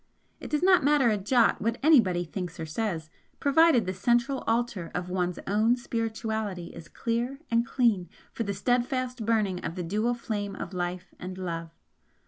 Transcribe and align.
It 0.39 0.49
does 0.49 0.63
not 0.63 0.83
matter 0.83 1.09
a 1.11 1.17
jot 1.19 1.61
what 1.61 1.77
anybody 1.83 2.23
thinks 2.23 2.59
or 2.59 2.65
says, 2.65 3.11
provided 3.39 3.85
the 3.85 3.93
central 3.93 4.39
altar 4.47 4.89
of 4.95 5.11
one's 5.11 5.37
own 5.45 5.75
Spirituality 5.75 6.73
is 6.73 6.87
clear 6.87 7.37
and 7.51 7.63
clean 7.67 8.09
for 8.33 8.41
the 8.41 8.55
steadfast 8.55 9.27
burning 9.27 9.63
of 9.63 9.75
the 9.75 9.83
dual 9.83 10.15
flame 10.15 10.55
of 10.55 10.73
Life 10.73 11.13
and 11.19 11.37
Love. 11.37 11.69